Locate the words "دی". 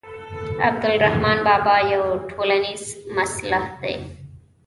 3.81-3.95